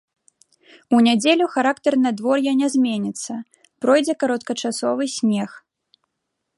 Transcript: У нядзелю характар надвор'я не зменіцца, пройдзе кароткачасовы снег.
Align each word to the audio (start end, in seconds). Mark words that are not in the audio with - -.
У 0.95 1.01
нядзелю 1.07 1.45
характар 1.57 1.93
надвор'я 2.05 2.51
не 2.63 2.69
зменіцца, 2.77 3.33
пройдзе 3.85 4.13
кароткачасовы 4.25 5.03
снег. 5.19 5.49